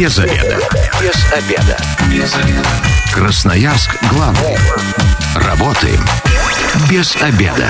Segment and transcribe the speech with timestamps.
[0.00, 0.58] Без обеда.
[1.02, 1.76] Без обеда.
[2.10, 2.68] Без обеда.
[3.12, 4.56] Красноярск главный.
[5.36, 6.00] Работаем
[6.90, 7.68] без обеда.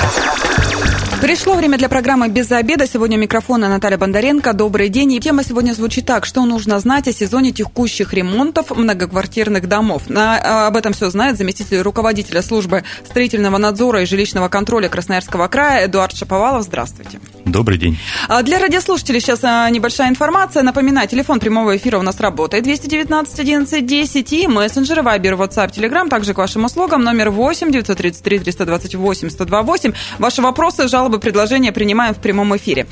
[1.21, 2.87] Пришло время для программы «Без обеда».
[2.87, 4.53] Сегодня у микрофона Наталья Бондаренко.
[4.53, 5.12] Добрый день.
[5.14, 6.24] И тема сегодня звучит так.
[6.24, 10.08] Что нужно знать о сезоне текущих ремонтов многоквартирных домов?
[10.08, 15.48] На, а, об этом все знает заместитель руководителя службы строительного надзора и жилищного контроля Красноярского
[15.48, 16.62] края Эдуард Шаповалов.
[16.62, 17.18] Здравствуйте.
[17.51, 17.98] Добрый день.
[18.29, 20.62] А, для радиослушателей сейчас а, небольшая информация.
[20.62, 26.08] Напоминаю, телефон прямого эфира у нас работает 219 11 10 и мессенджеры Viber, WhatsApp, Telegram.
[26.08, 29.93] Также к вашим услугам номер 8 933 328 128.
[30.18, 32.86] Ваши вопросы, жалобы предложения принимаем в прямом эфире.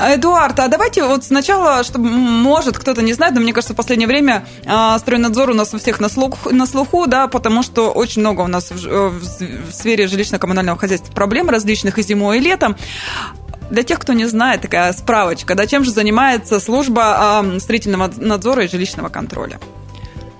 [0.00, 4.06] Эдуард, а давайте вот сначала, чтобы, может, кто-то не знает, но мне кажется, в последнее
[4.06, 8.20] время а, стройнадзор у нас у всех на слуху, на слуху, да, потому что очень
[8.20, 12.76] много у нас в, в, в сфере жилищно-коммунального хозяйства проблем различных и зимой, и летом.
[13.70, 18.64] Для тех, кто не знает, такая справочка, да, чем же занимается служба а, строительного надзора
[18.64, 19.58] и жилищного контроля?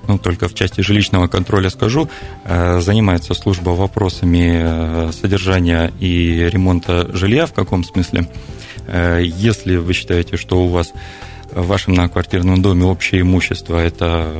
[0.08, 2.08] ну, только в части жилищного контроля скажу,
[2.44, 8.28] э, занимается служба вопросами э, содержания и ремонта жилья, в каком смысле?
[8.86, 10.92] Э, если вы считаете, что у вас
[11.52, 14.32] в вашем многоквартирном доме общее имущество– это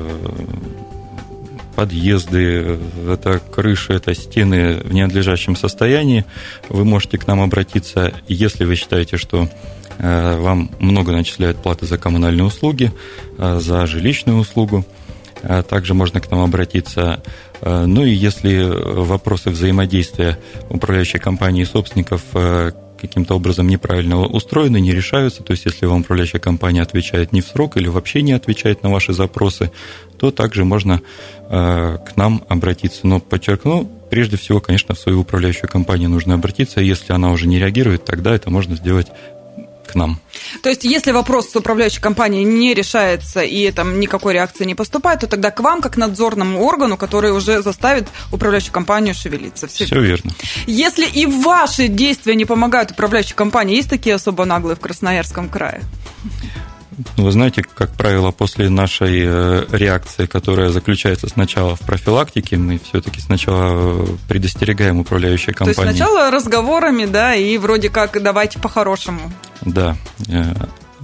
[1.76, 6.24] подъезды, это крыши, это стены в ненадлежащем состоянии,
[6.68, 9.48] вы можете к нам обратиться, если вы считаете, что
[9.98, 12.92] вам много начисляют платы за коммунальные услуги,
[13.38, 14.84] за жилищную услугу,
[15.42, 17.22] а также можно к нам обратиться.
[17.62, 20.38] Ну и если вопросы взаимодействия
[20.68, 22.22] управляющей компании и собственников
[23.00, 27.46] каким-то образом неправильно устроены, не решаются, то есть если вам управляющая компания отвечает не в
[27.46, 29.70] срок или вообще не отвечает на ваши запросы,
[30.18, 31.00] то также можно
[31.48, 33.06] к нам обратиться.
[33.06, 36.80] Но подчеркну, прежде всего, конечно, в свою управляющую компанию нужно обратиться.
[36.80, 39.08] Если она уже не реагирует, тогда это можно сделать
[39.86, 40.20] к нам.
[40.62, 45.20] То есть, если вопрос с управляющей компанией не решается и там никакой реакции не поступает,
[45.20, 49.66] то тогда к вам, как надзорному органу, который уже заставит управляющую компанию шевелиться.
[49.66, 50.32] Все, Все верно.
[50.66, 55.82] Если и ваши действия не помогают управляющей компании, есть такие особо наглые в Красноярском крае?
[57.16, 63.20] Вы знаете, как правило, после нашей э, реакции, которая заключается сначала в профилактике, мы все-таки
[63.20, 65.74] сначала э, предостерегаем управляющие компании.
[65.74, 69.30] То есть сначала разговорами, да, и вроде как давайте по-хорошему.
[69.62, 69.96] Да.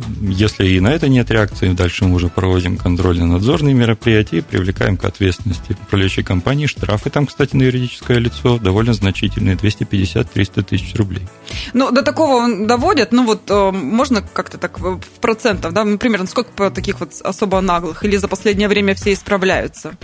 [0.02, 4.96] Э, если и на это нет реакции, дальше мы уже проводим контрольно-надзорные мероприятия и привлекаем
[4.96, 6.66] к ответственности управляющей компании.
[6.66, 11.26] Штрафы там, кстати, на юридическое лицо довольно значительные, 250-300 тысяч рублей.
[11.72, 16.70] Ну, до такого доводят, ну вот э, можно как-то так в процентов, да, например, сколько
[16.70, 19.94] таких вот особо наглых, или за последнее время все исправляются?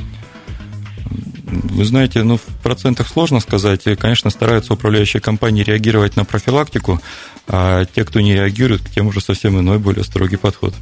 [1.50, 3.84] Вы знаете, ну, в процентах сложно сказать.
[3.98, 7.00] Конечно, стараются управляющие компании реагировать на профилактику,
[7.46, 10.74] а те, кто не реагирует, к тем уже совсем иной, более строгий подход.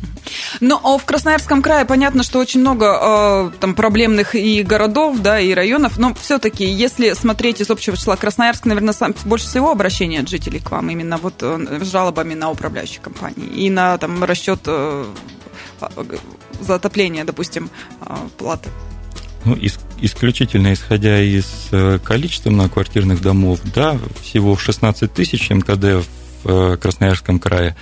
[0.61, 5.21] Но ну, а в Красноярском крае понятно, что очень много э, там проблемных и городов,
[5.21, 9.71] да, и районов, но все-таки, если смотреть из общего числа, Красноярск, наверное, сам, больше всего
[9.71, 13.97] обращения от жителей к вам именно вот э, с жалобами на управляющие компании и на
[13.99, 15.07] там расчет э,
[16.61, 17.71] за отопление, допустим,
[18.39, 18.71] платы.
[19.47, 19.57] Ну,
[20.01, 26.77] исключительно исходя из э, количества многоквартирных домов, да, всего в 16 тысяч МКД в э,
[26.77, 27.77] Красноярском крае,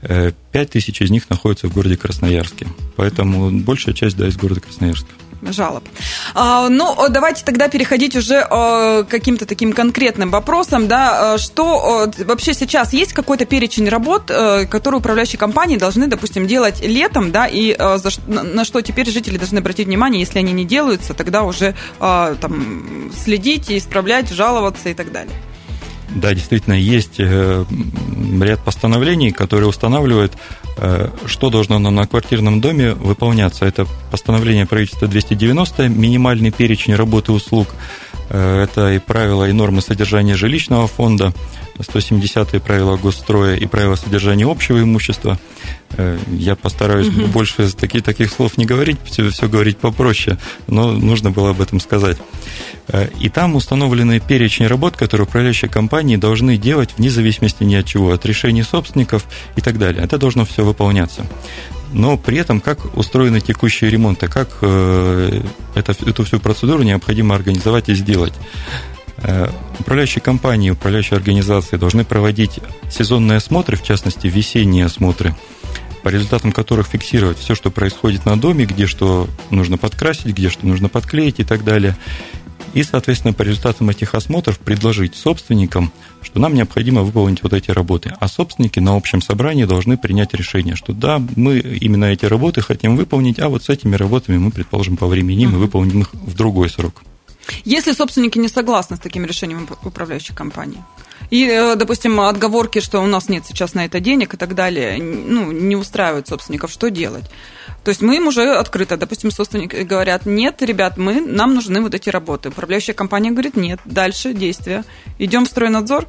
[0.00, 2.66] 5 э, тысяч из них находятся в городе Красноярске.
[2.96, 5.06] Поэтому большая часть, да, из города Красноярска
[5.52, 5.84] жалоб.
[6.34, 10.88] А, ну, давайте тогда переходить уже к каким-то таким конкретным вопросам.
[10.88, 14.30] Да, что вообще сейчас есть какой-то перечень работ,
[14.70, 17.76] которые управляющие компании должны, допустим, делать летом, да, и
[18.26, 23.70] на что теперь жители должны обратить внимание, если они не делаются, тогда уже там следить,
[23.70, 25.34] исправлять, жаловаться и так далее.
[26.10, 27.64] Да, действительно, есть э,
[28.40, 30.32] ряд постановлений, которые устанавливают,
[30.76, 33.64] э, что должно на квартирном доме выполняться.
[33.64, 37.68] Это постановление правительства 290, минимальный перечень работы услуг,
[38.30, 41.32] это и правила и нормы содержания жилищного фонда,
[41.78, 45.38] 170-е правила госстроя и правила содержания общего имущества.
[46.30, 47.26] Я постараюсь угу.
[47.26, 51.78] больше таких, таких слов не говорить, все, все говорить попроще, но нужно было об этом
[51.78, 52.16] сказать.
[52.88, 57.86] Э, и там установлены перечень работ, которые управляющие компании должны делать вне зависимости ни от
[57.86, 59.24] чего, от решений собственников
[59.56, 60.02] и так далее.
[60.02, 61.26] Это должно все выполняться.
[61.92, 65.42] Но при этом как устроены текущие ремонты, как э,
[65.74, 68.34] это, эту всю процедуру необходимо организовать и сделать.
[69.18, 69.48] Э,
[69.78, 72.60] управляющие компании, управляющие организации должны проводить
[72.90, 75.34] сезонные осмотры, в частности, весенние осмотры,
[76.02, 80.66] по результатам которых фиксировать все, что происходит на доме, где что нужно подкрасить, где что
[80.66, 81.96] нужно подклеить и так далее
[82.74, 85.92] И, соответственно, по результатам этих осмотров предложить собственникам,
[86.22, 88.12] что нам необходимо выполнить вот эти работы.
[88.18, 92.96] А собственники на общем собрании должны принять решение, что да, мы именно эти работы хотим
[92.96, 96.68] выполнить, а вот с этими работами мы, предположим, по времени мы выполним их в другой
[96.68, 97.02] срок.
[97.64, 100.82] Если собственники не согласны с таким решением управляющей компании,
[101.30, 105.02] и, э, допустим, отговорки, что у нас нет сейчас на это денег и так далее,
[105.02, 107.24] ну, не устраивают собственников, что делать?
[107.84, 111.94] То есть мы им уже открыто, допустим, собственники говорят, нет, ребят, мы, нам нужны вот
[111.94, 112.48] эти работы.
[112.48, 114.84] Управляющая компания говорит, нет, дальше действия.
[115.18, 116.06] Идем в стройнадзор,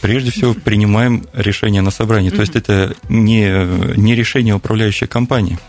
[0.00, 2.30] Прежде всего, принимаем решение на собрании.
[2.30, 5.60] То есть это не, не решение управляющей компании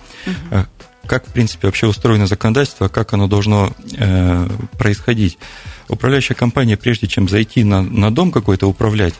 [1.07, 4.47] как, в принципе, вообще устроено законодательство, как оно должно э,
[4.77, 5.37] происходить.
[5.89, 9.15] Управляющая компания, прежде чем зайти на, на дом какой-то управлять,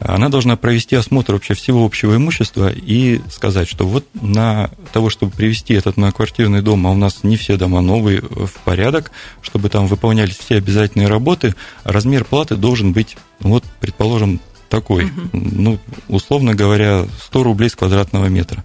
[0.00, 5.32] она должна провести осмотр вообще всего общего имущества и сказать, что вот на того, чтобы
[5.32, 9.86] привести этот многоквартирный дом, а у нас не все дома новые, в порядок, чтобы там
[9.86, 11.54] выполнялись все обязательные работы,
[11.84, 15.78] размер платы должен быть, вот, предположим, такой, ну,
[16.08, 18.64] условно говоря, 100 рублей с квадратного метра.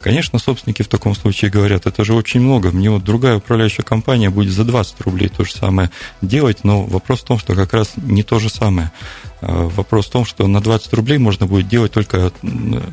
[0.00, 4.30] Конечно, собственники в таком случае говорят, это же очень много, мне вот другая управляющая компания
[4.30, 5.90] будет за 20 рублей то же самое
[6.22, 8.92] делать, но вопрос в том, что как раз не то же самое.
[9.40, 12.32] А, вопрос в том, что на 20 рублей можно будет делать только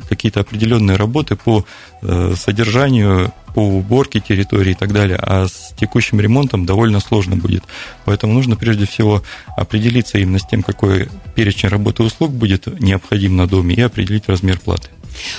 [0.08, 1.64] какие-то определенные работы по
[2.02, 7.64] э, содержанию, по уборке территории и так далее, а с текущим ремонтом довольно сложно будет.
[8.04, 9.22] Поэтому нужно прежде всего
[9.56, 14.60] определиться именно с тем, какой перечень работы услуг будет необходим на доме и определить размер
[14.60, 14.90] платы.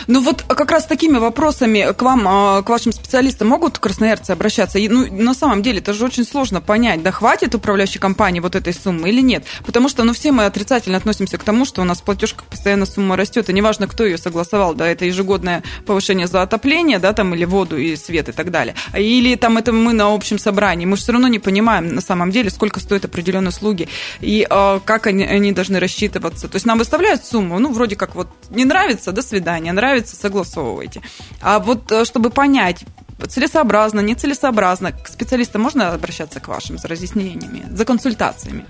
[0.07, 4.79] Ну вот как раз такими вопросами к вам, а, к вашим специалистам могут красноярцы обращаться?
[4.79, 8.73] Ну, на самом деле, это же очень сложно понять, да хватит управляющей компании вот этой
[8.73, 9.45] суммы или нет.
[9.65, 12.17] Потому что, ну, все мы отрицательно относимся к тому, что у нас в
[12.49, 17.13] постоянно сумма растет, и неважно, кто ее согласовал, да, это ежегодное повышение за отопление, да,
[17.13, 18.75] там, или воду и свет и так далее.
[18.95, 20.85] Или там это мы на общем собрании.
[20.85, 23.87] Мы же все равно не понимаем на самом деле, сколько стоят определенные услуги
[24.21, 26.47] и э, как они, они должны рассчитываться.
[26.47, 30.15] То есть нам выставляют сумму, ну, вроде как вот не нравится, до свидания не нравится,
[30.15, 31.01] согласовывайте.
[31.41, 32.85] А вот э, чтобы понять,
[33.27, 38.65] целесообразно, нецелесообразно, к специалистам можно обращаться к вашим за разъяснениями, за консультациями?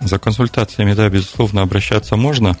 [0.00, 2.56] За консультациями, да, безусловно, обращаться можно,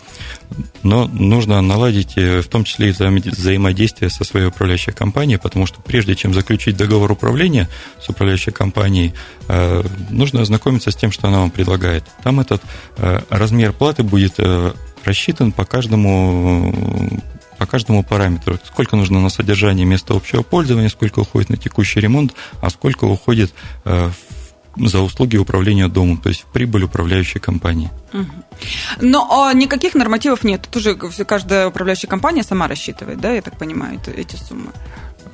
[0.82, 5.80] но нужно наладить э, в том числе и взаимодействие со своей управляющей компанией, потому что
[5.80, 7.68] прежде чем заключить договор управления
[8.02, 9.14] с управляющей компанией,
[9.48, 12.04] э, нужно ознакомиться с тем, что она вам предлагает.
[12.22, 12.60] Там этот
[13.30, 14.38] размер платы будет
[15.04, 16.74] рассчитан по каждому
[17.58, 18.58] по каждому параметру.
[18.64, 23.52] Сколько нужно на содержание места общего пользования, сколько уходит на текущий ремонт, а сколько уходит
[23.84, 24.10] э,
[24.76, 27.90] за услуги управления домом, то есть прибыль управляющей компании.
[29.00, 30.62] Но а никаких нормативов нет.
[30.70, 34.72] Тут уже каждая управляющая компания сама рассчитывает, да, я так понимаю, эти суммы.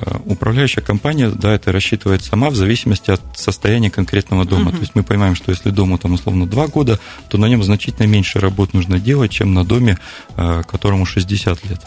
[0.00, 4.70] Э, управляющая компания, да, это рассчитывает сама в зависимости от состояния конкретного дома.
[4.70, 4.75] Uh-huh.
[4.75, 6.99] То есть мы понимаем, что если дому там условно 2 года,
[7.29, 9.99] то на нем значительно меньше работ нужно делать, чем на доме,
[10.37, 11.81] э, которому 60 лет.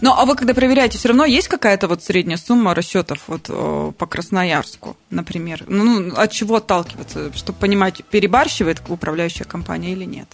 [0.00, 3.92] Ну, а вы когда проверяете, все равно есть какая-то вот средняя сумма расчетов вот э,
[3.96, 5.64] по Красноярску, например?
[5.68, 10.28] Ну, от чего отталкиваться, чтобы понимать, перебарщивает управляющая компания или нет?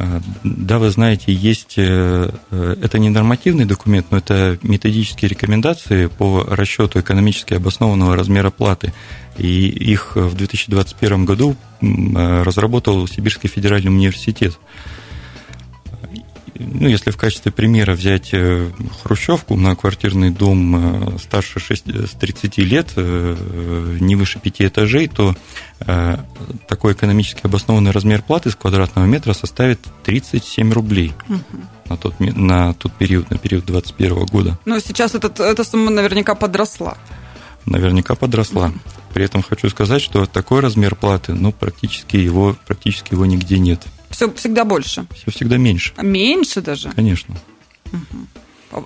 [0.00, 6.06] А, да, вы знаете, есть, э, э, это не нормативный документ, но это методические рекомендации
[6.06, 8.94] по расчету экономически обоснованного размера платы.
[9.36, 14.58] И их в 2021 году разработал Сибирский федеральный университет
[16.60, 18.70] ну, если в качестве примера взять э,
[19.02, 25.34] Хрущевку, многоквартирный дом э, старше 6, 30 лет, э, не выше 5 этажей, то
[26.68, 31.14] такой экономически обоснованный размер платы с квадратного метра составит 37 рублей.
[31.26, 31.40] Угу.
[31.88, 34.58] На тот, на тот период, на период 2021 года.
[34.66, 36.98] Ну, сейчас этот, эта сумма наверняка подросла.
[37.64, 38.72] Наверняка подросла.
[39.14, 43.80] При этом хочу сказать, что такой размер платы, ну, практически его, практически его нигде нет.
[44.10, 45.06] Все всегда больше.
[45.14, 45.92] Все всегда меньше.
[46.02, 46.90] Меньше даже?
[46.90, 47.36] Конечно.
[47.92, 48.84] Угу.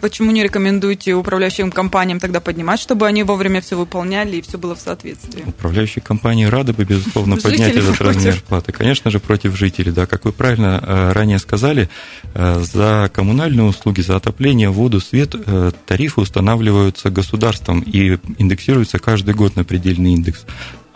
[0.00, 4.76] Почему не рекомендуете управляющим компаниям тогда поднимать, чтобы они вовремя все выполняли и все было
[4.76, 5.42] в соответствии?
[5.44, 8.72] Управляющие компании рады бы, безусловно, поднять этот размер платы.
[8.72, 9.90] Конечно же, против жителей.
[9.90, 11.88] Да, как вы правильно э, ранее сказали,
[12.34, 19.34] э, за коммунальные услуги, за отопление, воду, свет э, тарифы устанавливаются государством и индексируются каждый
[19.34, 20.44] год на предельный индекс.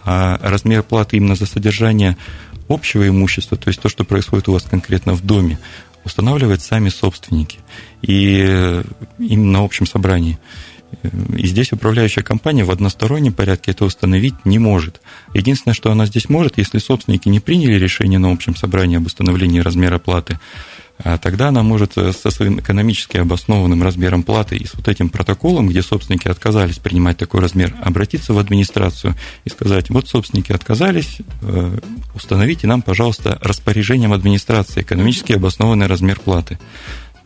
[0.04, 2.16] А размер платы именно за содержание
[2.72, 5.58] общего имущества, то есть то, что происходит у вас конкретно в доме,
[6.04, 7.58] устанавливают сами собственники.
[8.02, 8.82] И
[9.18, 10.38] именно на общем собрании.
[11.36, 15.00] И здесь управляющая компания в одностороннем порядке это установить не может.
[15.32, 19.60] Единственное, что она здесь может, если собственники не приняли решение на общем собрании об установлении
[19.60, 20.38] размера платы,
[21.20, 25.82] тогда она может со своим экономически обоснованным размером платы и с вот этим протоколом, где
[25.82, 31.78] собственники отказались принимать такой размер, обратиться в администрацию и сказать, вот собственники отказались, э,
[32.14, 36.58] установите нам, пожалуйста, распоряжением администрации экономически обоснованный размер платы.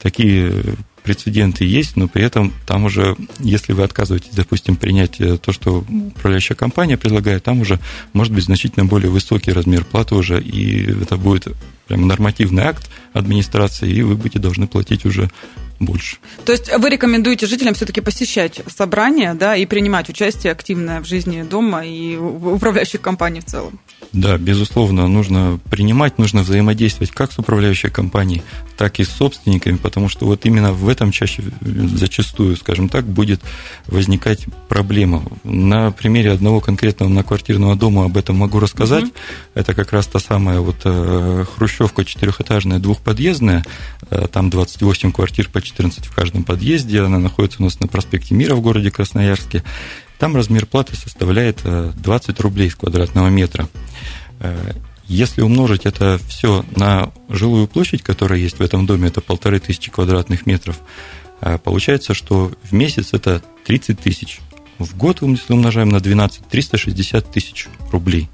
[0.00, 5.52] Такие прецеденты есть, но при этом там уже, если вы отказываетесь, допустим, принять э, то,
[5.52, 5.84] что
[6.16, 7.78] управляющая компания предлагает, там уже
[8.12, 11.46] может быть значительно более высокий размер платы уже, и это будет
[11.86, 15.30] прям нормативный акт администрации, и вы будете должны платить уже
[15.78, 16.16] больше.
[16.44, 21.42] То есть вы рекомендуете жителям все-таки посещать собрания, да, и принимать участие активное в жизни
[21.42, 23.78] дома и управляющих компаний в целом?
[24.12, 28.42] Да, безусловно, нужно принимать, нужно взаимодействовать как с управляющей компанией,
[28.76, 33.42] так и с собственниками, потому что вот именно в этом чаще зачастую, скажем так, будет
[33.86, 35.22] возникать проблема.
[35.44, 39.04] На примере одного конкретного многоквартирного дома об этом могу рассказать.
[39.04, 39.12] Угу.
[39.54, 43.64] Это как раз та самая вот э, хрущевка четырехэтажная, двухподъездная,
[44.10, 48.34] э, там 28 квартир по 14 в каждом подъезде, она находится у нас на проспекте
[48.34, 49.62] Мира в городе Красноярске.
[50.18, 53.68] Там размер платы составляет 20 э, рублей с квадратного метра.
[54.40, 54.72] Э,
[55.06, 59.90] если умножить это все на жилую площадь, которая есть в этом доме, это полторы тысячи
[59.90, 60.78] квадратных метров,
[61.40, 64.40] э, получается, что в месяц это 30 тысяч.
[64.78, 68.28] В год, если умножаем на 12, 360 тысяч рублей.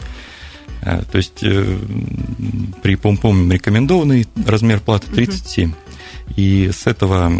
[0.80, 1.38] То есть
[2.82, 5.72] при, помним, рекомендованный размер платы 37.
[6.36, 7.32] И с этого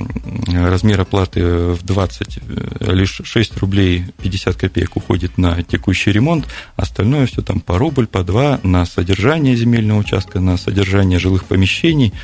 [0.47, 6.47] размера платы в 20 э, лишь 6 рублей 50 копеек уходит на текущий ремонт,
[6.77, 12.13] остальное все там по рубль, по два на содержание земельного участка, на содержание жилых помещений–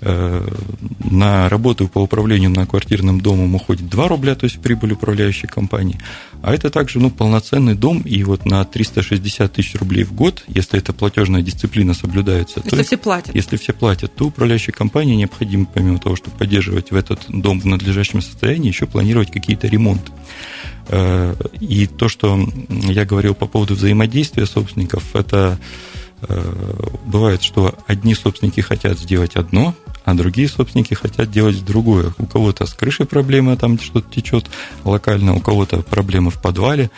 [0.00, 5.98] на работу по управлению на квартирным домом уходит 2 рубля, то есть прибыль управляющей компании.
[6.42, 10.78] А это также ну, полноценный дом, и вот на 360 тысяч рублей в год, если
[10.78, 13.34] эта платежная дисциплина соблюдается, если то, все платят.
[13.34, 17.66] Если все платят, то управляющей компании необходимо, помимо того, чтобы поддерживать в этот дом в
[17.66, 20.10] надлежащем состоянии, еще планировать какие-то ремонты.
[20.88, 22.38] Э, и то, что
[22.68, 25.58] я говорил по поводу взаимодействия собственников, это
[26.22, 32.12] э, бывает, что одни собственники хотят сделать одно, а другие собственники хотят делать другое.
[32.18, 34.50] У кого-то с крышей проблемы, там что-то течет
[34.84, 36.90] локально, у кого-то проблемы в подвале.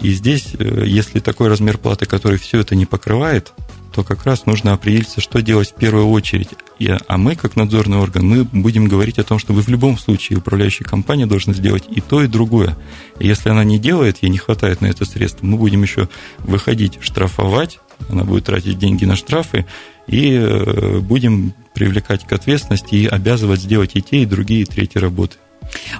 [0.00, 3.52] И здесь, э, если такой размер платы, который все это не покрывает,
[3.92, 6.48] то как раз нужно определиться, что делать в первую очередь.
[6.78, 9.98] И, а мы, как надзорный орган, мы будем говорить о том, что вы в любом
[9.98, 12.76] случае, управляющая компания должна сделать и то, и другое.
[13.18, 16.98] И если она не делает, ей не хватает на это средств, мы будем еще выходить,
[17.00, 17.78] штрафовать,
[18.08, 19.66] она будет тратить деньги на штрафы,
[20.06, 24.98] и э, будем привлекать к ответственности и обязывать сделать и те, и другие, и третьи
[24.98, 25.36] работы.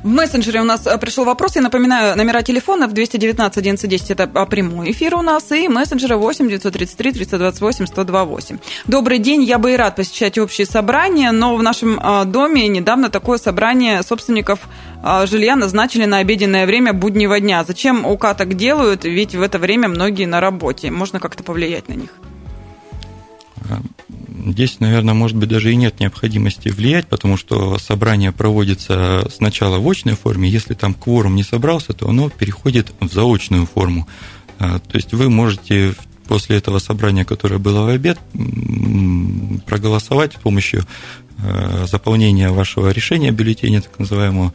[0.03, 1.57] В мессенджере у нас э, пришел вопрос.
[1.57, 6.49] Я напоминаю, номера телефонов 219 1110 это а, прямой эфир у нас, и мессенджера 8
[6.49, 8.59] 933 328 128.
[8.87, 13.11] Добрый день, я бы и рад посещать общие собрания, но в нашем а, доме недавно
[13.11, 14.61] такое собрание собственников
[15.03, 17.65] а, жилья назначили на обеденное время буднего дня.
[17.65, 19.05] Зачем УК так делают?
[19.05, 20.91] Ведь в это время многие на работе.
[20.91, 22.11] Можно как-то повлиять на них?
[24.45, 29.89] Здесь, наверное, может быть, даже и нет необходимости влиять, потому что собрание проводится сначала в
[29.89, 30.49] очной форме.
[30.49, 34.09] Если там кворум не собрался, то оно переходит в заочную форму.
[34.59, 35.95] А, то есть вы можете
[36.27, 38.19] после этого собрания, которое было в обед,
[39.67, 40.87] проголосовать с помощью
[41.39, 44.53] а, заполнения вашего решения бюллетеня, так называемого,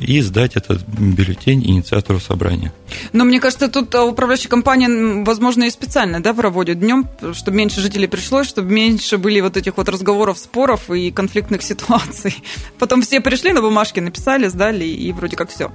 [0.00, 2.72] и сдать этот бюллетень инициатору собрания.
[3.12, 7.80] Но мне кажется, тут э, управляющая компания, возможно, и специально да, проводит днем, чтобы меньше
[7.80, 12.36] жителей пришлось, чтобы меньше были вот этих вот разговоров, споров и конфликтных ситуаций.
[12.78, 15.70] Потом все пришли на бумажке, написали, сдали, и вроде как все.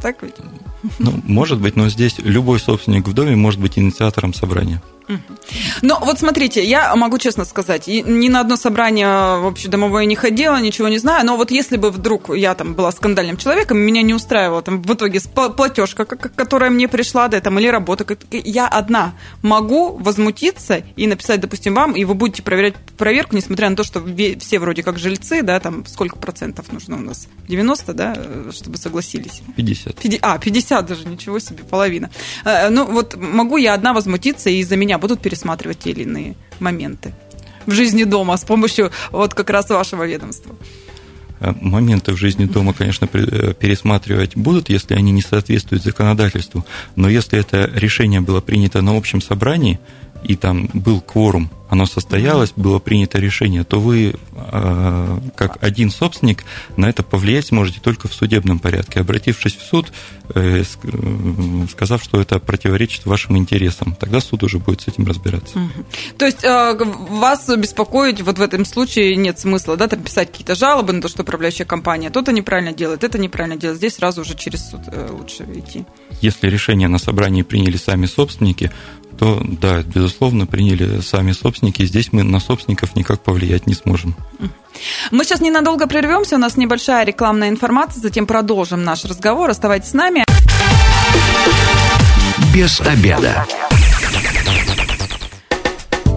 [0.00, 0.34] Так ведь?
[0.98, 4.82] Ну, может быть, но здесь любой собственник в доме может быть инициатором собрания.
[5.82, 9.06] Ну, вот смотрите, я могу честно сказать, ни на одно собрание
[9.40, 12.92] вообще домовое не ходила, ничего не знаю, но вот если бы вдруг я там была
[12.92, 15.20] скандальным человеком, меня не устраивала там в итоге
[15.56, 21.74] платежка, которая мне пришла, да, там, или работа, я одна могу возмутиться и написать, допустим,
[21.74, 24.02] вам, и вы будете проверять проверку, несмотря на то, что
[24.40, 27.28] все вроде как жильцы, да, там сколько процентов нужно у нас?
[27.48, 28.16] 90, да,
[28.52, 29.42] чтобы согласились?
[29.56, 29.96] 50.
[29.96, 32.10] 50 а, 50 даже, ничего себе, половина.
[32.44, 36.34] Э, ну, вот могу я одна возмутиться, и из-за меня будут пересматривать те или иные
[36.60, 37.12] моменты
[37.66, 40.54] в жизни дома с помощью вот как раз вашего ведомства?
[41.40, 46.64] Э, моменты в жизни дома, конечно, э, пересматривать будут, если они не соответствуют законодательству.
[46.96, 49.80] Но если это решение было принято на общем собрании,
[50.24, 56.44] и там был кворум, оно состоялось, было принято решение, то вы, э, как один собственник,
[56.76, 59.90] на это повлиять сможете только в судебном порядке, обратившись в суд,
[60.34, 60.64] э,
[61.70, 63.96] сказав, что это противоречит вашим интересам.
[63.98, 65.58] Тогда суд уже будет с этим разбираться.
[66.18, 70.92] То есть вас беспокоить вот в этом случае нет смысла, да, там писать какие-то жалобы
[70.92, 73.78] на то, что управляющая компания то-то неправильно делает, это неправильно делает.
[73.78, 75.86] Здесь сразу уже через суд лучше идти.
[76.20, 78.70] Если решение на собрании приняли сами собственники,
[79.18, 81.84] то да, безусловно, приняли сами собственники.
[81.84, 84.14] Здесь мы на собственников никак повлиять не сможем.
[85.10, 89.50] Мы сейчас ненадолго прервемся, у нас небольшая рекламная информация, затем продолжим наш разговор.
[89.50, 90.24] Оставайтесь с нами.
[92.54, 93.46] Без обеда.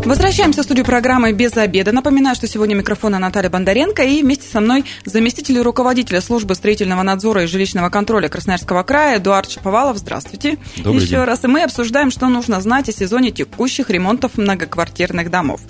[0.06, 1.92] Возвращаемся в студию программы «Без обеда».
[1.92, 7.42] Напоминаю, что сегодня микрофона Наталья Бондаренко и вместе со мной заместитель руководителя службы строительного надзора
[7.42, 9.98] и жилищного контроля Красноярского края Эдуард Шаповалов.
[9.98, 10.60] Здравствуйте.
[10.78, 11.24] Добрый Еще день.
[11.24, 11.44] раз.
[11.44, 15.62] И мы обсуждаем, что нужно знать о сезоне текущих ремонтов многоквартирных домов.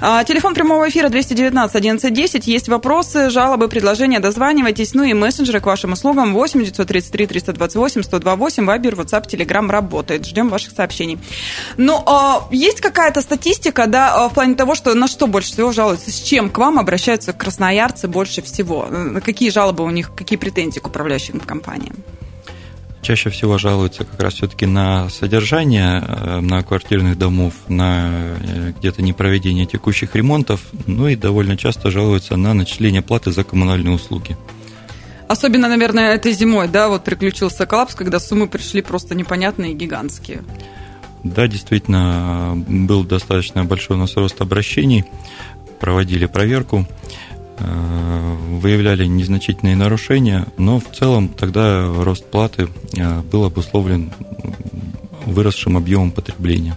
[0.00, 2.46] А, телефон прямого эфира 219 1110.
[2.46, 4.94] Есть вопросы, жалобы, предложения, дозванивайтесь.
[4.94, 8.64] Ну и мессенджеры к вашим услугам 8 933 328 128.
[8.64, 10.24] Вайбер, WhatsApp, Telegram работает.
[10.24, 11.18] Ждем ваших сообщений.
[11.76, 16.10] Ну, а, есть какая-то статистика, да, в плане того, что на что больше всего жалуются,
[16.10, 18.88] с чем к вам обращаются красноярцы больше всего?
[19.24, 21.96] Какие жалобы у них, какие претензии к управляющим компаниям?
[23.02, 26.00] Чаще всего жалуются как раз все-таки на содержание
[26.40, 33.02] многоквартирных домов, на э, где-то непроведение текущих ремонтов, ну и довольно часто жалуются на начисление
[33.02, 34.36] платы за коммунальные услуги.
[35.26, 40.44] Особенно, наверное, этой зимой, да, вот приключился коллапс, когда суммы пришли просто непонятные и гигантские.
[41.24, 45.04] Да, действительно, был достаточно большой у нас рост обращений,
[45.78, 46.86] проводили проверку,
[47.58, 54.12] э, выявляли незначительные нарушения, но в целом тогда рост платы э, был обусловлен
[55.26, 56.76] выросшим объемом потребления.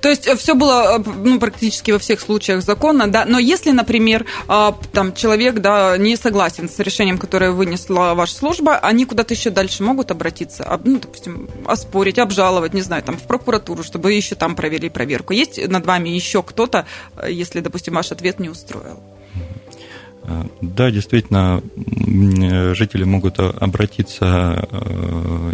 [0.00, 4.76] То есть все было ну, практически во всех случаях законно, да, но если, например, а,
[4.92, 9.82] там человек да, не согласен с решением, которое вынесла ваша служба, они куда-то еще дальше
[9.82, 14.88] могут обратиться, ну, допустим, оспорить, обжаловать, не знаю, там в прокуратуру, чтобы еще там провели
[14.88, 15.32] проверку.
[15.32, 16.86] Есть над вами еще кто-то,
[17.28, 19.00] если, допустим, ваш ответ не устроил?
[20.60, 21.62] Да, действительно,
[22.74, 24.68] жители могут обратиться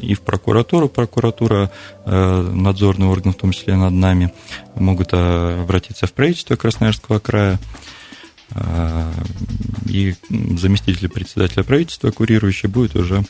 [0.01, 1.71] и в прокуратуру, прокуратура,
[2.07, 4.33] надзорный орган, в том числе над нами,
[4.75, 7.59] могут обратиться в правительство Красноярского края,
[9.87, 13.25] и заместитель председателя правительства, курирующий, будет уже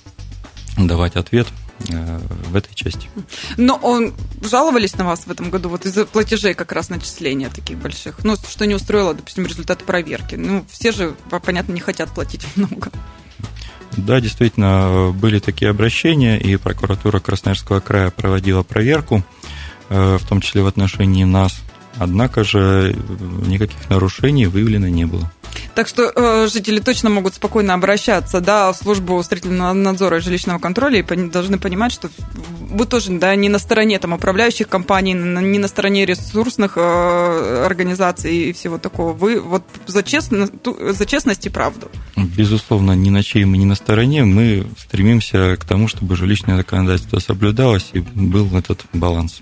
[0.76, 1.46] давать ответ
[1.88, 3.08] в этой части.
[3.56, 7.78] Но он, жаловались на вас в этом году вот из-за платежей как раз начисления таких
[7.78, 8.24] больших?
[8.24, 10.34] Ну, что не устроило, допустим, результаты проверки?
[10.34, 12.90] Ну, все же, понятно, не хотят платить много.
[13.96, 19.22] Да, действительно, были такие обращения, и прокуратура Красноярского края проводила проверку,
[19.88, 21.60] в том числе в отношении нас.
[21.98, 22.96] Однако же
[23.46, 25.30] никаких нарушений выявлено не было.
[25.74, 30.58] Так что э, жители точно могут спокойно обращаться да, в службу строительного надзора и жилищного
[30.58, 32.10] контроля и пони- должны понимать, что
[32.70, 38.34] вы тоже да, не на стороне там, управляющих компаний, не на стороне ресурсных э, организаций
[38.34, 39.12] и всего такого.
[39.12, 41.90] Вы вот за, честно, за честность и правду.
[42.16, 44.24] Безусловно, ни на чьей мы не на стороне.
[44.24, 49.40] Мы стремимся к тому, чтобы жилищное законодательство соблюдалось и был этот баланс.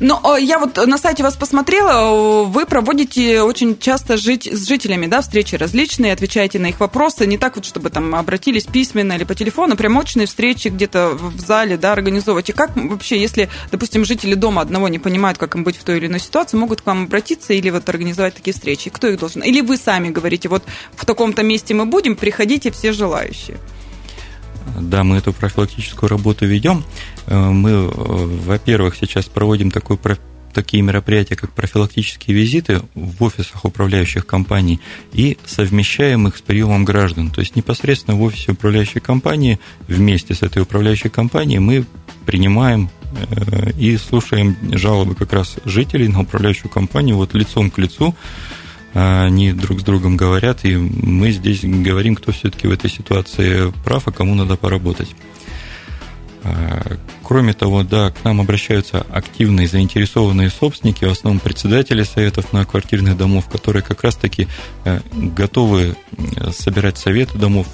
[0.00, 5.22] Но я вот на сайте вас посмотрела, вы проводите очень часто жить с жителями, да,
[5.22, 9.34] встречи различные, отвечаете на их вопросы, не так вот, чтобы там обратились письменно или по
[9.34, 12.50] телефону, прям очные встречи где-то в зале, да, организовывать.
[12.50, 15.98] И как вообще, если, допустим, жители дома одного не понимают, как им быть в той
[15.98, 18.90] или иной ситуации, могут к вам обратиться или вот организовать такие встречи?
[18.90, 19.42] Кто их должен?
[19.42, 23.58] Или вы сами говорите, вот в таком-то месте мы будем, приходите все желающие?
[24.80, 26.84] Да, мы эту профилактическую работу ведем.
[27.28, 29.96] Мы, во-первых, сейчас проводим такой
[30.56, 34.80] такие мероприятия, как профилактические визиты в офисах управляющих компаний
[35.12, 37.30] и совмещаем их с приемом граждан.
[37.30, 41.84] То есть непосредственно в офисе управляющей компании вместе с этой управляющей компанией мы
[42.24, 42.88] принимаем
[43.78, 48.14] и слушаем жалобы как раз жителей на управляющую компанию вот лицом к лицу.
[48.94, 54.08] Они друг с другом говорят, и мы здесь говорим, кто все-таки в этой ситуации прав,
[54.08, 55.14] а кому надо поработать.
[57.22, 63.48] Кроме того, да, к нам обращаются активные заинтересованные собственники, в основном председатели советов многоквартирных домов,
[63.48, 64.46] которые как раз-таки
[65.12, 65.96] готовы
[66.56, 67.66] собирать советы домов,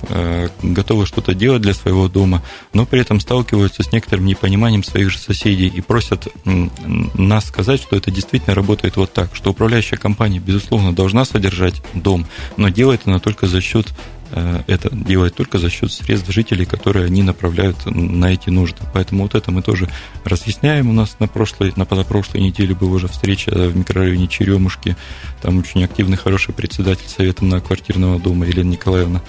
[0.63, 5.19] готовы что-то делать для своего дома, но при этом сталкиваются с некоторым непониманием своих же
[5.19, 10.95] соседей и просят нас сказать, что это действительно работает вот так, что управляющая компания, безусловно,
[10.95, 13.89] должна содержать дом, но делает она только за счет
[14.33, 18.79] это делать только за счет средств жителей, которые они направляют на эти нужды.
[18.93, 19.89] Поэтому вот это мы тоже
[20.25, 20.89] разъясняем.
[20.89, 24.97] У нас на прошлой, на позапрошлой неделе была уже встреча в микрорайоне Черемушки.
[25.43, 29.23] Там очень активный, хороший председатель Совета на квартирного дома Елена Николаевна.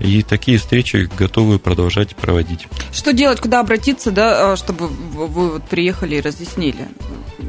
[0.00, 2.68] И такие встречи готовы продолжать проводить.
[2.90, 6.88] Что делать, куда обратиться, да, чтобы вы вот приехали и разъяснили?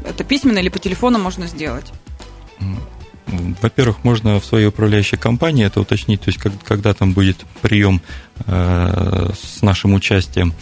[0.04, 1.86] Это письменно или по телефону можно сделать?
[3.26, 8.02] Во-первых, можно в своей управляющей компании это уточнить, то есть как, когда там будет прием
[8.46, 10.54] э, с нашим участием.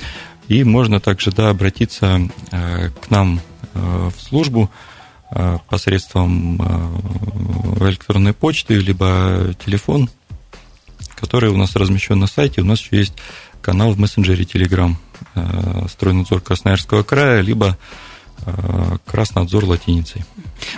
[0.48, 2.20] И можно также да, обратиться
[2.50, 3.40] э, к нам
[3.74, 4.70] э, в службу
[5.30, 10.10] э, посредством э, электронной почты, либо телефон,
[11.14, 12.60] который у нас размещен на сайте.
[12.60, 13.14] У нас еще есть
[13.62, 14.94] канал в мессенджере Telegram
[15.34, 17.78] э, «Стройнадзор Красноярского края», либо
[19.06, 20.24] Краснодзор латиницей.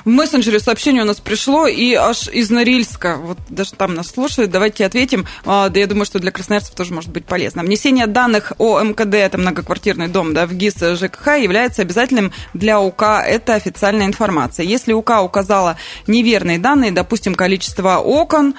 [0.04, 4.50] В мессенджере сообщение у нас пришло, и аж из Норильска, вот даже там нас слушают,
[4.50, 5.26] давайте ответим.
[5.44, 7.62] А, да я думаю, что для красноярцев тоже может быть полезно.
[7.62, 13.02] Внесение данных о МКД, это многоквартирный дом, да, в ГИС ЖКХ является обязательным для УК,
[13.24, 14.64] это официальная информация.
[14.64, 18.54] Если УК указала неверные данные, допустим, количество окон,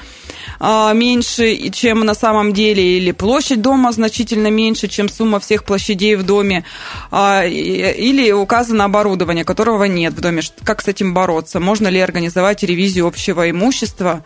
[0.94, 6.24] меньше, чем на самом деле, или площадь дома значительно меньше, чем сумма всех площадей в
[6.24, 6.64] доме,
[7.12, 10.42] а, или указано оборудование, которого нет в доме.
[10.64, 11.60] Как с этим бороться?
[11.60, 14.24] Можно ли организовать ревизию общего имущества?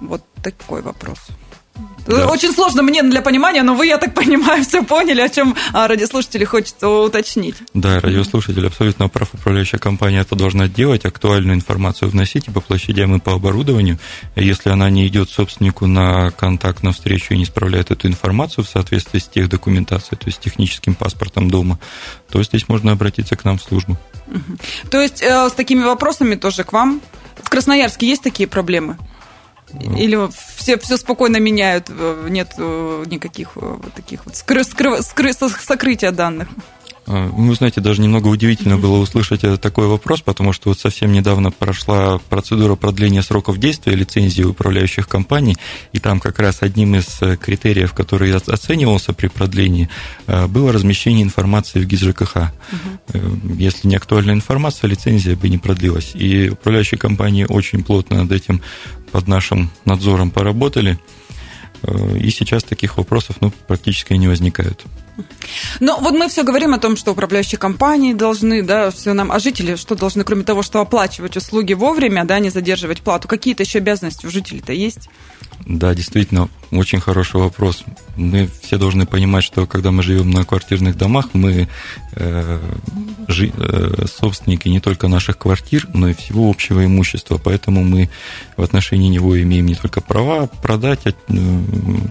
[0.00, 1.18] Вот такой вопрос.
[2.06, 2.28] Да.
[2.28, 5.88] Очень сложно мне для понимания, но вы, я так понимаю, все поняли, о чем а,
[5.88, 7.56] радиослушатели хочется уточнить.
[7.74, 9.28] Да, радиослушатель абсолютно прав.
[9.34, 13.98] Управляющая компания это должна делать, актуальную информацию вносить и по площадям, и по оборудованию.
[14.36, 18.68] Если она не идет собственнику на контакт, на встречу и не справляет эту информацию в
[18.68, 21.78] соответствии с тех документацией, то есть техническим паспортом дома,
[22.30, 23.96] то здесь можно обратиться к нам в службу.
[24.90, 27.00] То есть э, с такими вопросами тоже к вам?
[27.42, 28.96] В Красноярске есть такие проблемы?
[29.72, 35.32] Или все, все спокойно меняют, э, нет э, никаких э, таких вот скры, скры, скры,
[35.32, 36.48] сокрытия данных?
[37.06, 41.50] А, вы знаете, даже немного удивительно было услышать такой вопрос, потому что вот совсем недавно
[41.50, 45.56] прошла процедура продления сроков действия лицензии управляющих компаний,
[45.92, 49.88] и там как раз одним из критериев, который оценивался при продлении,
[50.26, 52.36] было размещение информации в ГИС ЖКХ.
[52.36, 53.54] Угу.
[53.58, 56.12] Если не актуальная информация, лицензия бы не продлилась.
[56.14, 58.62] И управляющие компании очень плотно над этим
[59.12, 60.98] под нашим надзором поработали,
[61.82, 64.84] э, и сейчас таких вопросов ну, практически не возникают.
[65.80, 69.38] Но вот мы все говорим о том, что управляющие компании должны, да, все нам, а
[69.38, 73.78] жители что должны, кроме того, что оплачивать услуги вовремя, да, не задерживать плату, какие-то еще
[73.78, 75.08] обязанности у жителей-то есть?
[75.64, 77.84] Да, действительно, очень хороший вопрос.
[78.16, 81.68] Мы все должны понимать, что когда мы живем на квартирных домах, мы
[82.12, 82.60] э,
[83.28, 87.40] жи, э, собственники не только наших квартир, но и всего общего имущества.
[87.42, 88.10] Поэтому мы
[88.56, 91.12] в отношении него имеем не только права продать, э,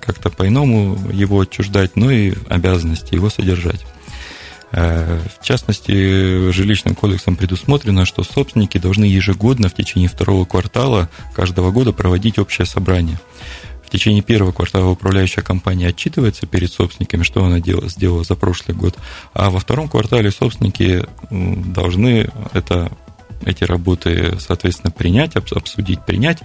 [0.01, 3.85] как-то по-иному его отчуждать, но и обязанности его содержать.
[4.71, 11.71] Э, в частности, жилищным кодексом предусмотрено, что собственники должны ежегодно в течение второго квартала каждого
[11.71, 13.19] года проводить общее собрание.
[13.85, 18.75] В течение первого квартала управляющая компания отчитывается перед собственниками, что она делала, сделала за прошлый
[18.75, 18.97] год,
[19.33, 22.91] а во втором квартале собственники должны это
[23.45, 26.39] эти работы, соответственно, принять, обсудить, принять.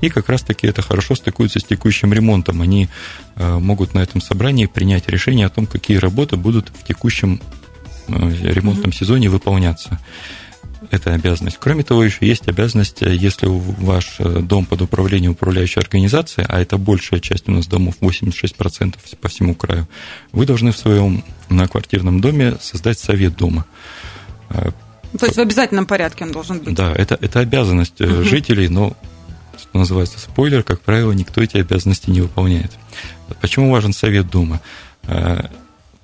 [0.00, 2.62] И как раз-таки это хорошо стыкуется с текущим ремонтом.
[2.62, 2.88] Они
[3.34, 7.40] э, могут на этом собрании принять решение о том, какие работы будут в текущем
[8.08, 9.98] Э, ремонтном сезоне выполняться.
[10.90, 11.56] Это обязанность.
[11.58, 16.60] Кроме того, еще есть обязанность, э, если ваш э, дом под управлением управляющей организации, а
[16.60, 19.88] это большая часть у нас домов, 86% по всему краю,
[20.32, 23.64] вы должны в своем квартирном доме создать совет дома.
[24.48, 26.74] То есть в обязательном порядке он должен быть?
[26.74, 28.22] Да, это, это обязанность угу.
[28.22, 28.96] жителей, но,
[29.58, 32.72] что называется, спойлер, как правило, никто эти обязанности не выполняет.
[33.40, 34.60] Почему важен совет дома?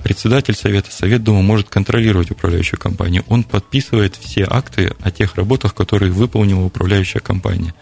[0.03, 3.25] Председатель совета, совет дома может контролировать управляющую компанию.
[3.29, 7.73] Он подписывает все акты о тех работах, которые выполнила управляющая компания.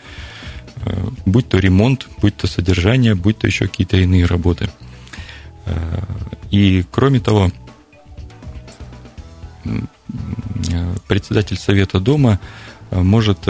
[0.85, 4.69] Э, будь то ремонт, будь то содержание, будь то еще какие-то иные работы.
[5.65, 6.03] Э,
[6.51, 7.51] и кроме того,
[11.07, 12.41] председатель совета дома
[12.91, 13.47] может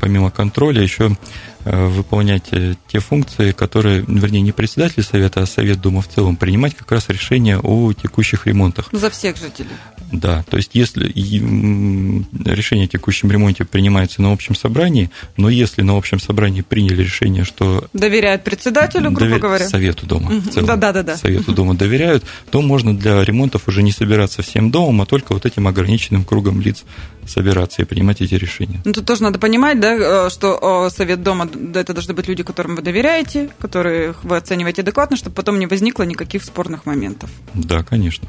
[0.00, 5.80] помимо контроля еще Э, выполнять э, те функции, которые, вернее, не председатель совета, а совет
[5.80, 8.88] Думы в целом, принимать как раз решения о текущих ремонтах.
[8.92, 9.68] За всех жителей.
[10.12, 15.96] Да, то есть если решение о текущем ремонте принимается на общем собрании, но если на
[15.96, 17.88] общем собрании приняли решение, что...
[17.92, 19.38] Доверяют председателю, грубо довер...
[19.38, 19.68] говоря.
[19.68, 20.66] Совету дома в целом.
[20.66, 21.16] Да, да, да, да.
[21.16, 25.46] Совету дома доверяют, то можно для ремонтов уже не собираться всем домом, а только вот
[25.46, 26.84] этим ограниченным кругом лиц
[27.26, 28.80] собираться и принимать эти решения.
[28.84, 32.76] Ну, тут тоже надо понимать, да, э, что Совет дома это должны быть люди, которым
[32.76, 37.30] вы доверяете, которых вы оцениваете адекватно, чтобы потом не возникло никаких спорных моментов.
[37.54, 38.28] Да, конечно.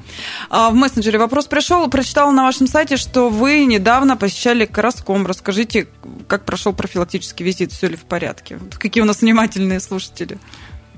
[0.49, 1.87] А в мессенджере вопрос пришел.
[1.89, 5.25] Прочитала на вашем сайте, что вы недавно посещали Караском.
[5.25, 5.87] Расскажите,
[6.27, 8.59] как прошел профилактический визит, все ли в порядке?
[8.77, 10.37] Какие у нас внимательные слушатели.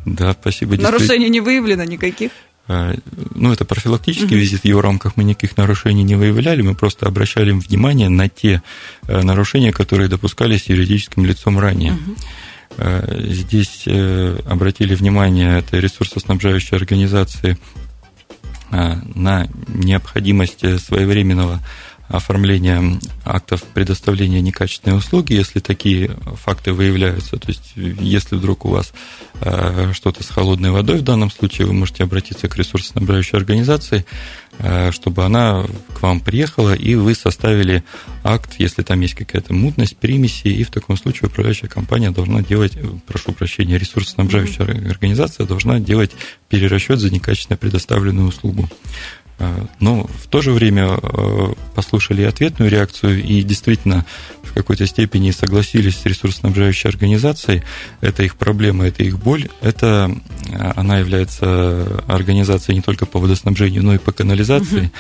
[0.05, 0.75] Да, спасибо.
[0.77, 2.31] Нарушений не выявлено никаких?
[2.67, 2.95] А,
[3.35, 7.51] ну, это профилактический визит, в его рамках мы никаких нарушений не выявляли, мы просто обращали
[7.51, 8.61] внимание на те
[9.07, 11.93] э, нарушения, которые допускались юридическим лицом ранее.
[11.93, 12.15] Угу.
[13.17, 17.57] Здесь э, обратили внимание это ресурсоснабжающие организации
[18.71, 21.61] на необходимость своевременного
[22.07, 27.37] оформления актов предоставления некачественной услуги, если такие факты выявляются.
[27.37, 28.93] То есть, если вдруг у вас
[29.41, 34.05] э, что-то с холодной водой, в данном случае вы можете обратиться к ресурсоснабжающей организации,
[34.59, 37.83] э, чтобы она к вам приехала, и вы составили
[38.23, 42.77] акт, если там есть какая-то мутность, примеси, и в таком случае управляющая компания должна делать,
[43.07, 46.11] прошу прощения, ресурсоснабжающая организация должна делать
[46.49, 48.69] перерасчет за некачественно предоставленную услугу.
[49.39, 54.05] А, но в то же время а, послушали ответную реакцию и действительно
[54.43, 57.63] в какой-то степени согласились с ресурсоснабжающей организацией.
[58.01, 59.49] Это их проблема, это их боль.
[59.61, 60.15] Это
[60.51, 64.85] а, она является организацией не только по водоснабжению, но и по канализации.
[64.85, 64.91] Угу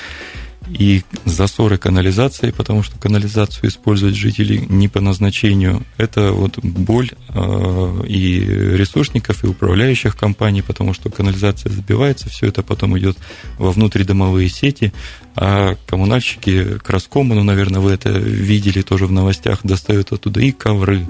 [0.67, 5.83] и засоры канализации, потому что канализацию используют жители не по назначению.
[5.97, 12.63] Это вот боль э, и ресурсников, и управляющих компаний, потому что канализация забивается, все это
[12.63, 13.17] потом идет
[13.57, 14.93] во внутридомовые сети,
[15.35, 21.07] а коммунальщики краскому, ну, наверное, вы это видели тоже в новостях, достают оттуда и ковры,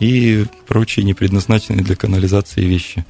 [0.00, 3.04] и прочие непредназначенные для канализации вещи.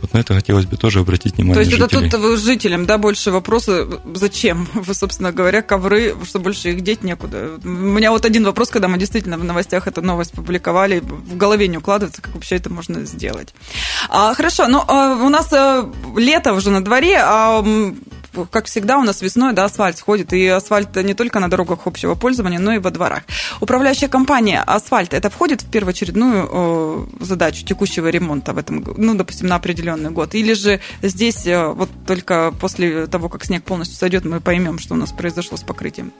[0.00, 2.08] Вот на это хотелось бы тоже обратить внимание То есть жителей.
[2.08, 7.02] это тут жителям, да, больше вопросы, зачем, вы, собственно говоря, ковры, что больше их деть
[7.02, 7.58] некуда.
[7.64, 11.68] У меня вот один вопрос, когда мы действительно в новостях эту новость публиковали, в голове
[11.68, 13.54] не укладывается, как вообще это можно сделать.
[14.08, 17.64] А, хорошо, ну, а, у нас а, лето уже на дворе, а
[18.50, 22.14] как всегда, у нас весной да, асфальт сходит, и асфальт не только на дорогах общего
[22.14, 23.22] пользования, но и во дворах.
[23.60, 29.48] Управляющая компания «Асфальт» это входит в первоочередную э, задачу текущего ремонта в этом, ну, допустим,
[29.48, 30.34] на определенный год?
[30.34, 34.94] Или же здесь э, вот только после того, как снег полностью сойдет, мы поймем, что
[34.94, 36.12] у нас произошло с покрытием?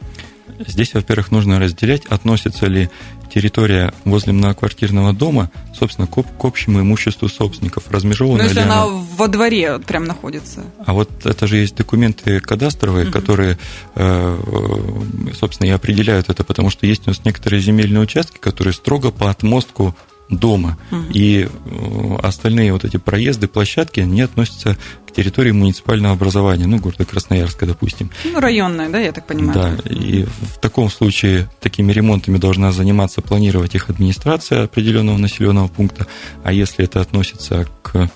[0.67, 2.91] Здесь, во-первых, нужно разделять, относится ли
[3.33, 7.91] территория возле многоквартирного дома, собственно, к, к общему имуществу собственников.
[7.91, 10.65] Размежована Но если она, она во дворе прям находится.
[10.85, 13.13] А вот это же есть документы кадастровые, угу.
[13.13, 13.59] которые,
[13.97, 19.11] э, собственно, и определяют это, потому что есть у нас некоторые земельные участки, которые строго
[19.11, 19.97] по отмостку
[20.29, 20.79] дома.
[20.91, 21.03] Угу.
[21.13, 27.05] И э, остальные вот эти проезды, площадки, они относятся к территории муниципального образования, ну, города
[27.05, 28.11] Красноярска, допустим.
[28.25, 29.79] Ну, районная, да, я так понимаю.
[29.85, 36.07] Да, и в таком случае такими ремонтами должна заниматься, планировать их администрация определенного населенного пункта,
[36.43, 38.11] а если это относится к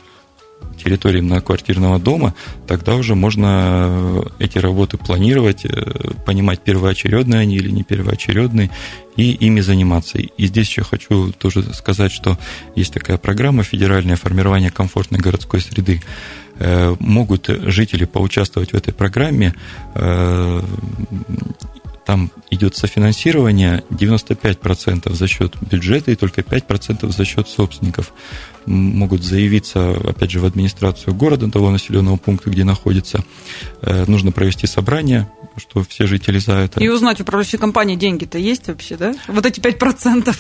[0.79, 2.35] территории многоквартирного дома,
[2.67, 8.71] тогда уже можно эти работы планировать, э, понимать, первоочередные они или не первоочередные,
[9.17, 10.19] и ими заниматься.
[10.19, 12.39] И здесь еще хочу тоже сказать, что
[12.77, 16.01] есть такая программа федеральное формирование комфортной городской среды.
[16.61, 19.55] Э, могут жители поучаствовать в этой программе
[19.95, 20.63] э,
[22.09, 28.15] там идет софинансирование 95% за счет бюджета и только 5% за счет собственников.
[28.65, 33.23] Могут заявиться, опять же, в администрацию города, того населенного пункта, где находится.
[33.83, 36.81] Э, нужно провести собрание, что все жители за это.
[36.81, 39.15] И узнать, управляющей компании деньги-то есть вообще, да?
[39.27, 40.35] Вот эти 5%.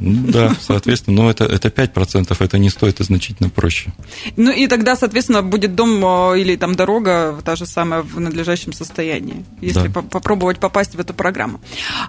[0.00, 3.92] Да, соответственно, но это, это 5%, это не стоит, это значительно проще.
[4.36, 8.72] Ну и тогда, соответственно, будет дом э, или там дорога та же самая в надлежащем
[8.72, 10.02] состоянии, если да.
[10.02, 11.60] попробовать попасть в эту программу.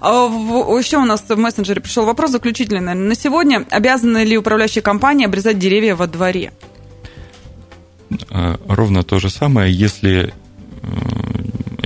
[0.02, 0.26] А
[0.78, 2.94] еще у нас в мессенджере пришел вопрос заключительный.
[2.96, 6.52] На сегодня обязаны ли управляющие компании обрезать деревья во дворе?
[8.30, 10.34] А, ровно то же самое, если
[10.82, 11.25] э,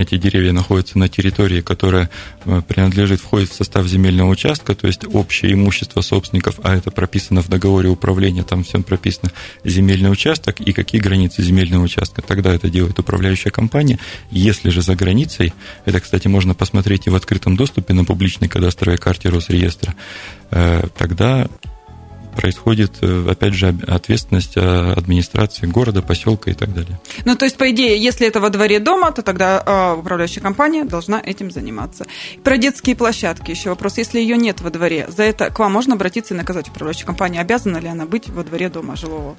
[0.00, 2.10] эти деревья находятся на территории, которая
[2.44, 7.42] э, принадлежит, входит в состав земельного участка, то есть общее имущество собственников, а это прописано
[7.42, 9.30] в договоре управления, там всем прописано
[9.64, 12.22] земельный участок и какие границы земельного участка.
[12.22, 13.98] Тогда это делает управляющая компания.
[14.30, 15.52] Если же за границей,
[15.84, 19.94] это, кстати, можно посмотреть и в открытом доступе на публичной кадастровой карте Росреестра,
[20.50, 21.48] э, тогда
[22.36, 27.00] происходит, э, опять же, ответственность э, администрации города, поселка и так далее.
[27.24, 30.84] Ну, то есть, по идее, если это во дворе дома, то тогда э, управляющая компания
[30.84, 32.06] должна этим заниматься.
[32.42, 33.98] Про детские площадки еще вопрос.
[33.98, 37.40] Если ее нет во дворе, за это к вам можно обратиться и наказать управляющую компанию?
[37.40, 39.36] Обязана ли она быть во дворе дома жилого?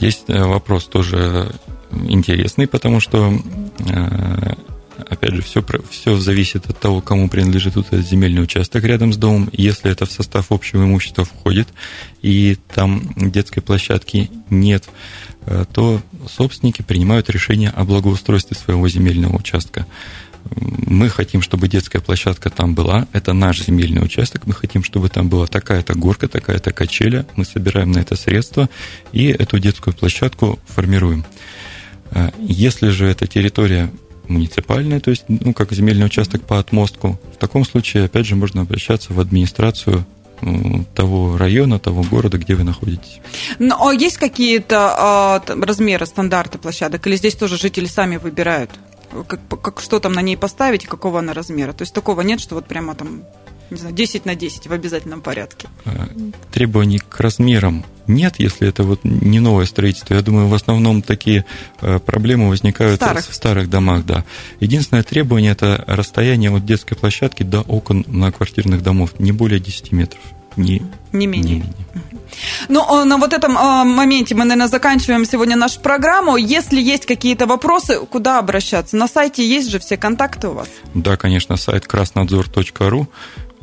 [0.00, 1.52] Есть вопрос тоже
[1.92, 3.32] интересный, потому что
[5.14, 9.48] опять же, все, все зависит от того, кому принадлежит этот земельный участок рядом с домом.
[9.52, 11.68] Если это в состав общего имущества входит,
[12.22, 14.84] и там детской площадки нет,
[15.46, 19.86] э, то собственники принимают решение о благоустройстве своего земельного участка.
[20.56, 23.08] Мы хотим, чтобы детская площадка там была.
[23.12, 24.46] Это наш земельный участок.
[24.46, 27.26] Мы хотим, чтобы там была такая-то горка, такая-то качеля.
[27.36, 28.68] Мы собираем на это средства
[29.12, 31.24] и эту детскую площадку формируем.
[32.10, 33.90] Э, если же эта территория
[34.28, 38.62] муниципальная, то есть, ну, как земельный участок по отмостку, в таком случае, опять же, можно
[38.62, 40.04] обращаться в администрацию
[40.94, 43.20] того района, того города, где вы находитесь.
[43.58, 48.70] Ну, а есть какие-то э, размеры, стандарты площадок, или здесь тоже жители сами выбирают,
[49.26, 51.72] как, как, что там на ней поставить какого она размера?
[51.72, 53.22] То есть такого нет, что вот прямо там
[53.70, 55.68] не знаю, 10 на 10 в обязательном порядке.
[55.84, 56.06] Э,
[56.52, 60.14] требований к размерам нет, если это вот не новое строительство.
[60.14, 61.44] Я думаю, в основном такие
[61.80, 63.28] э, проблемы возникают старых.
[63.28, 64.24] в старых домах, да.
[64.60, 70.20] Единственное требование– это расстояние от детской площадки до окон многоквартирных домов, не более 10 метров.
[70.56, 71.54] Не, не менее.
[71.54, 71.74] Не менее.
[72.68, 76.36] Ну, на вот этом э, моменте мы, наверное, заканчиваем сегодня нашу программу.
[76.36, 78.96] Если есть какие-то вопросы, куда обращаться?
[78.96, 80.68] На сайте есть же все контакты у вас?
[80.94, 83.08] Да, конечно, сайт краснадзор.ру.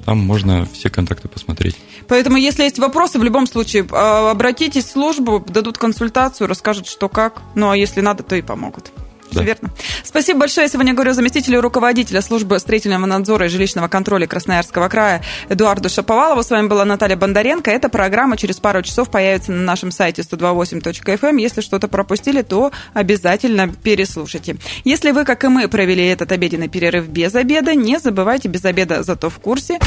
[0.06, 1.76] Там можно все контакты посмотреть.
[2.08, 7.10] Поэтому, если есть вопросы, в любом случае, а, обратитесь в службу, дадут консультацию, расскажут, что
[7.10, 7.42] как.
[7.56, 8.92] Ну, а если надо, то и помогут.
[9.32, 9.44] Да.
[9.44, 9.70] верно.
[10.04, 10.68] Спасибо большое.
[10.68, 16.44] Сегодня говорю заместителю руководителя службы строительного надзора и жилищного контроля Красноярского края Эдуарду Шаповалову.
[16.44, 17.72] С вами была Наталья Бондаренко.
[17.72, 21.30] Эта программа через пару часов появится на нашем сайте 128.fm.
[21.30, 21.38] Эм.
[21.38, 24.58] Если что-то пропустили, то обязательно переслушайте.
[24.84, 29.04] Если вы, как и мы, провели этот обеденный перерыв без обеда, не забывайте без обеда,
[29.04, 29.80] зато в курсе.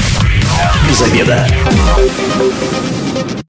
[0.89, 1.47] Без обеда.